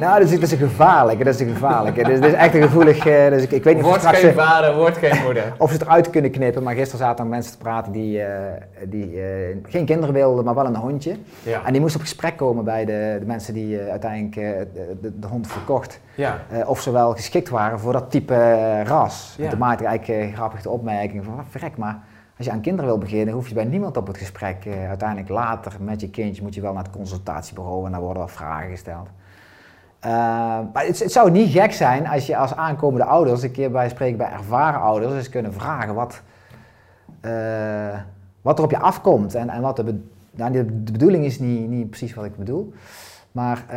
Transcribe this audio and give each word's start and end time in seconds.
Nou, 0.00 0.20
dat 0.20 0.30
is, 0.30 0.34
dat 0.34 0.42
is 0.42 0.52
een 0.52 0.68
gevaarlijke, 0.68 1.24
dat 1.24 1.34
is 1.34 1.40
een 1.40 1.48
gevaarlijke. 1.48 2.04
Dus, 2.04 2.20
dat 2.20 2.28
is 2.28 2.34
echt 2.34 2.54
een 2.54 2.62
gevoelig, 2.62 3.06
uh, 3.06 3.28
dus 3.28 3.42
ik, 3.42 3.50
ik 3.50 3.64
weet 3.64 3.74
niet 3.74 3.84
of 3.84 3.90
Wordt 3.90 4.06
geen 4.06 4.32
vader, 4.32 4.74
wordt 4.74 4.96
geen 4.96 5.22
moeder. 5.22 5.52
Of 5.58 5.68
ze 5.70 5.76
het 5.76 5.82
eruit 5.82 6.10
kunnen 6.10 6.30
knippen, 6.30 6.62
maar 6.62 6.74
gisteren 6.74 7.06
zaten 7.06 7.24
er 7.24 7.30
mensen 7.30 7.52
te 7.52 7.58
praten 7.58 7.92
die, 7.92 8.18
uh, 8.18 8.26
die 8.84 9.14
uh, 9.14 9.22
geen 9.62 9.84
kinderen 9.84 10.14
wilden, 10.14 10.44
maar 10.44 10.54
wel 10.54 10.66
een 10.66 10.76
hondje. 10.76 11.16
Ja. 11.42 11.64
En 11.64 11.72
die 11.72 11.80
moesten 11.80 12.00
op 12.00 12.06
gesprek 12.06 12.36
komen 12.36 12.64
bij 12.64 12.84
de, 12.84 13.16
de 13.20 13.26
mensen 13.26 13.54
die 13.54 13.80
uiteindelijk 13.80 14.34
de, 14.74 15.12
de, 15.20 15.26
hond 15.26 15.46
verkocht. 15.46 16.00
Ja. 16.14 16.40
of 16.66 16.80
ze 16.80 16.90
wel 16.90 17.12
geschikt 17.12 17.48
waren 17.48 17.80
voor 17.80 17.92
dat 17.92 18.10
type 18.10 18.82
ras. 18.82 19.34
Ja. 19.38 19.44
En 19.44 19.50
toen 19.50 19.58
maakte 19.58 19.84
ik 19.84 19.88
eigenlijk 19.88 20.34
grappig 20.34 20.62
de 20.62 20.70
opmerking 20.70 21.24
van, 21.24 21.44
verrek 21.50 21.76
maar 21.76 21.98
als 22.36 22.46
je 22.46 22.52
aan 22.52 22.60
kinderen 22.60 22.90
wil 22.90 22.98
beginnen, 22.98 23.34
hoef 23.34 23.48
je 23.48 23.54
bij 23.54 23.64
niemand 23.64 23.96
op 23.96 24.06
het 24.06 24.18
gesprek. 24.18 24.66
Uiteindelijk 24.88 25.28
later 25.28 25.72
met 25.80 26.00
je 26.00 26.10
kindje 26.10 26.42
moet 26.42 26.54
je 26.54 26.60
wel 26.60 26.72
naar 26.72 26.82
het 26.82 26.92
consultatiebureau 26.92 27.86
en 27.86 27.92
daar 27.92 28.00
worden 28.00 28.22
wel 28.22 28.28
vragen 28.32 28.70
gesteld. 28.70 29.08
Uh, 30.04 30.12
maar 30.72 30.86
het, 30.86 30.98
het, 30.98 31.12
zou 31.12 31.30
niet 31.30 31.50
gek 31.50 31.72
zijn 31.72 32.06
als 32.06 32.26
je 32.26 32.36
als 32.36 32.54
aankomende 32.54 33.04
ouders, 33.04 33.42
een 33.42 33.50
keer 33.50 33.70
bij 33.70 33.88
spreken 33.88 34.18
bij 34.18 34.30
ervaren 34.30 34.80
ouders, 34.80 35.14
eens 35.14 35.28
kunnen 35.28 35.52
vragen 35.52 35.94
wat, 35.94 36.22
uh, 37.22 37.98
wat 38.42 38.58
er 38.58 38.64
op 38.64 38.70
je 38.70 38.78
afkomt. 38.78 39.34
En, 39.34 39.48
en 39.48 39.60
wat 39.62 39.76
de, 39.76 40.00
nou, 40.30 40.52
de, 40.52 40.64
bedoeling 40.92 41.24
is 41.24 41.38
niet, 41.38 41.68
niet 41.68 41.88
precies 41.90 42.14
wat 42.14 42.24
ik 42.24 42.36
bedoel. 42.36 42.72
Maar 43.32 43.64
uh, 43.66 43.72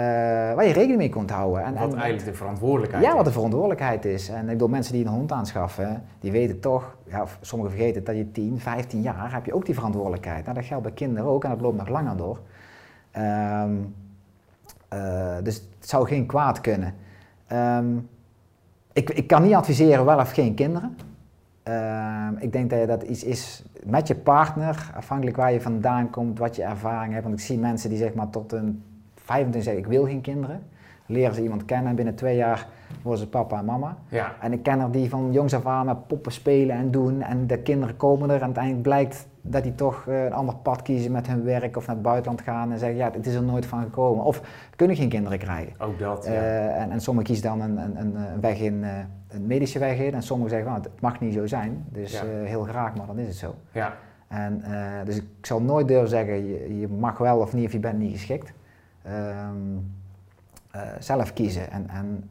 waar 0.55 0.66
je 0.66 0.73
rekening 0.73 0.98
mee 0.98 1.09
kunt 1.09 1.30
houden. 1.30 1.64
En, 1.64 1.73
wat 1.73 1.94
eigenlijk 1.94 2.26
de 2.26 2.34
verantwoordelijkheid 2.34 3.04
Ja, 3.04 3.16
wat 3.16 3.26
de 3.26 3.31
verantwoordelijkheid 3.31 4.06
is. 4.06 4.30
En 4.30 4.42
ik 4.42 4.48
bedoel, 4.48 4.67
mensen 4.67 4.94
die 4.94 5.06
een 5.06 5.12
hond 5.12 5.31
aanschaffen, 5.31 6.04
die 6.20 6.31
weten 6.31 6.59
toch, 6.59 6.95
ja, 7.04 7.26
sommigen 7.42 7.76
vergeten 7.76 8.04
dat 8.04 8.16
je 8.16 8.31
10, 8.31 8.59
15 8.59 9.02
jaar 9.02 9.34
heb 9.34 9.45
je 9.45 9.54
ook 9.54 9.66
die 9.66 9.76
verantwoordelijkheid. 9.76 10.44
Nou, 10.44 10.56
dat 10.56 10.66
geldt 10.66 10.84
bij 10.84 10.92
kinderen 10.92 11.30
ook 11.30 11.44
en 11.44 11.50
dat 11.50 11.62
loopt 11.62 11.78
nog 11.78 11.88
langer 11.88 12.17
door. 12.17 12.40
Um, 13.17 13.95
uh, 14.94 15.36
dus 15.44 15.56
het 15.56 15.90
zou 15.90 16.08
geen 16.08 16.26
kwaad 16.26 16.62
kunnen. 16.62 16.94
Um, 17.54 18.09
ik, 18.94 19.09
ik 19.09 19.28
kan 19.28 19.42
niet 19.42 19.54
adviseren 19.54 20.06
wel 20.06 20.20
of 20.20 20.31
geen 20.31 20.54
kinderen. 20.54 20.98
Uh, 21.68 22.28
ik 22.40 22.52
denk 22.52 22.70
dat 22.70 22.88
dat 22.88 23.04
iets 23.04 23.23
is 23.23 23.64
met 23.84 24.08
je 24.08 24.16
partner, 24.16 24.92
afhankelijk 24.96 25.38
waar 25.38 25.52
je 25.52 25.62
vandaan 25.62 26.09
komt, 26.09 26.40
wat 26.40 26.56
je 26.56 26.64
ervaring 26.64 27.12
hebt. 27.14 27.26
Want 27.26 27.40
ik 27.40 27.46
zie 27.46 27.58
mensen 27.58 27.90
die 27.90 27.98
zeg 27.98 28.14
maar 28.14 28.30
tot 28.30 28.52
een 28.52 28.84
25 29.16 29.64
zeggen, 29.64 29.84
ik 29.84 29.90
wil 29.90 30.06
geen 30.06 30.22
kinderen. 30.22 30.64
Leren 31.06 31.36
ze 31.36 31.44
iemand 31.44 31.66
kennen 31.66 31.90
en 31.90 31.96
binnen 31.96 32.16
twee 32.16 32.36
jaar 32.36 32.68
worden 33.02 33.22
ze 33.22 33.30
papa 33.30 33.59
en 33.59 33.66
mama. 33.66 33.98
Ja. 34.08 34.36
En 34.42 34.53
ik 34.53 34.64
ken 34.64 34.80
er 34.80 34.92
die 34.92 35.09
van 35.09 35.31
jongs 35.31 35.53
af 35.53 35.66
aan 35.66 35.86
met 35.86 36.08
poppen 36.08 36.31
spelen 36.31 36.76
en 36.76 36.92
doen. 36.92 37.22
En 37.22 37.48
de 37.48 37.58
kinderen 37.58 37.98
komen 37.98 38.30
er 38.30 38.36
en 38.36 38.44
uiteindelijk 38.44 38.84
blijkt 38.84 39.28
dat 39.50 39.64
die 39.64 39.75
toch 39.75 40.08
eh, 40.08 40.23
een 40.23 40.33
ander 40.33 40.55
pad 40.55 40.81
kiezen 40.81 41.11
met 41.11 41.28
hun 41.28 41.44
werk 41.44 41.78
of 41.78 41.88
naar 41.88 41.95
het 41.95 42.03
buitenland 42.03 42.42
gaan 42.42 42.72
en 42.72 42.80
zeggen, 42.80 42.97
ja, 42.97 43.11
het 43.11 43.25
is 43.25 43.33
er 43.33 43.44
nooit 43.44 43.66
van 43.66 43.81
gekomen. 43.81 44.23
Of 44.23 44.41
kunnen 44.75 44.95
geen 44.95 45.09
kinderen 45.09 45.39
krijgen. 45.39 45.73
Ook 45.78 46.00
dat, 46.00 46.25
ja. 46.25 46.31
Uh, 46.31 46.81
en, 46.81 46.91
en 46.91 47.02
sommigen 47.02 47.33
kiezen 47.33 47.50
dan 47.50 47.61
een, 47.61 47.78
een, 47.78 48.16
een 48.16 48.41
weg 48.41 48.59
in, 48.59 48.73
uh, 48.73 48.89
een 49.28 49.47
medische 49.47 49.80
weg 49.80 49.97
in. 49.97 50.14
En 50.14 50.23
sommigen 50.23 50.52
zeggen, 50.52 50.72
well, 50.72 50.81
het 50.81 51.02
mag 51.02 51.19
niet 51.19 51.33
zo 51.33 51.47
zijn. 51.47 51.86
Dus 51.89 52.11
ja. 52.11 52.25
heel 52.25 52.64
graag, 52.64 52.95
maar 52.95 53.08
dan 53.08 53.19
is 53.19 53.28
het 53.28 53.36
zo. 53.36 53.56
Ja. 53.72 53.94
En, 54.28 54.64
dus 55.06 55.16
ik 55.16 55.25
zal 55.41 55.61
nooit 55.61 55.88
durven 55.88 56.09
zeggen, 56.09 56.47
je, 56.47 56.80
je, 56.80 56.88
mag 56.88 57.17
wel 57.17 57.39
of 57.39 57.53
niet, 57.53 57.66
of 57.66 57.72
je 57.72 57.80
bent 57.80 58.00
niet 58.00 58.11
geschikt. 58.11 58.53
Um, 59.08 59.91
zelf 61.00 61.34
kiezen. 61.34 61.72
En, 61.72 61.89
en 61.89 62.30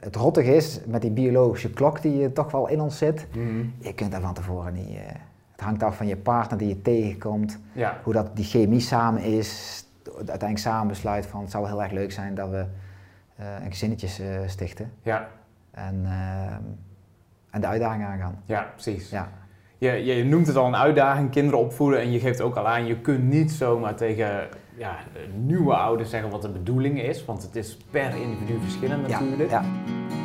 het 0.00 0.16
rottige 0.16 0.54
is, 0.54 0.80
met 0.86 1.02
die 1.02 1.10
biologische 1.10 1.70
klok 1.70 2.02
die 2.02 2.32
toch 2.32 2.50
wel 2.50 2.68
in 2.68 2.80
ons 2.80 2.98
zit, 2.98 3.26
mm. 3.36 3.72
je 3.78 3.94
kunt 3.94 4.10
daar 4.10 4.20
van 4.20 4.34
tevoren 4.34 4.72
niet 4.72 4.98
het 5.60 5.68
hangt 5.68 5.82
af 5.82 5.96
van 5.96 6.06
je 6.06 6.16
partner 6.16 6.58
die 6.58 6.68
je 6.68 6.82
tegenkomt, 6.82 7.58
ja. 7.72 8.00
hoe 8.02 8.12
dat 8.12 8.36
die 8.36 8.44
chemie 8.44 8.80
samen 8.80 9.22
is. 9.22 9.84
Uiteindelijk 10.16 10.58
samen 10.58 10.88
besluit 10.88 11.26
van 11.26 11.40
het 11.40 11.50
zou 11.50 11.66
heel 11.66 11.82
erg 11.82 11.92
leuk 11.92 12.12
zijn 12.12 12.34
dat 12.34 12.50
we 12.50 12.66
uh, 13.40 13.46
een 13.64 13.70
gezinnetjes 13.70 14.20
uh, 14.20 14.26
stichten. 14.46 14.92
Ja. 15.02 15.28
En, 15.70 16.00
uh, 16.02 16.52
en 17.50 17.60
de 17.60 17.66
uitdaging 17.66 18.04
aangaan. 18.04 18.42
Ja, 18.44 18.66
precies. 18.72 19.10
Ja. 19.10 19.28
Je, 19.78 20.04
je 20.04 20.24
noemt 20.24 20.46
het 20.46 20.56
al 20.56 20.66
een 20.66 20.76
uitdaging, 20.76 21.30
kinderen 21.30 21.60
opvoeden. 21.60 22.00
En 22.00 22.10
je 22.10 22.18
geeft 22.18 22.40
ook 22.40 22.56
al 22.56 22.68
aan, 22.68 22.86
je 22.86 23.00
kunt 23.00 23.24
niet 23.24 23.50
zomaar 23.50 23.94
tegen 23.94 24.48
ja, 24.76 24.96
nieuwe 25.34 25.74
ouders 25.74 26.10
zeggen 26.10 26.30
wat 26.30 26.42
de 26.42 26.50
bedoeling 26.50 27.02
is. 27.02 27.24
Want 27.24 27.42
het 27.42 27.56
is 27.56 27.76
per 27.90 28.16
individu 28.16 28.60
verschillend 28.60 29.08
natuurlijk. 29.08 29.50
Ja. 29.50 29.62
ja. 29.62 30.19